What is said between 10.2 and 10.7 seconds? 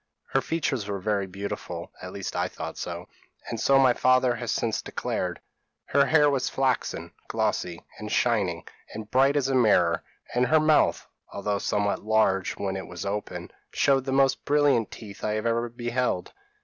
and her